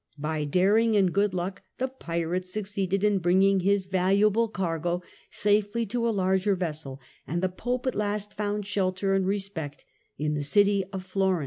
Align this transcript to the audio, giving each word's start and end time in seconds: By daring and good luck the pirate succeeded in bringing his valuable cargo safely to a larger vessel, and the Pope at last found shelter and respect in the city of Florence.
By 0.17 0.45
daring 0.45 0.95
and 0.95 1.13
good 1.13 1.31
luck 1.35 1.61
the 1.77 1.87
pirate 1.87 2.47
succeeded 2.47 3.03
in 3.03 3.19
bringing 3.19 3.59
his 3.59 3.85
valuable 3.85 4.47
cargo 4.47 5.03
safely 5.29 5.85
to 5.85 6.09
a 6.09 6.09
larger 6.09 6.55
vessel, 6.55 6.99
and 7.27 7.43
the 7.43 7.49
Pope 7.49 7.85
at 7.85 7.93
last 7.93 8.35
found 8.35 8.65
shelter 8.65 9.13
and 9.13 9.27
respect 9.27 9.85
in 10.17 10.33
the 10.33 10.41
city 10.41 10.83
of 10.91 11.05
Florence. 11.05 11.39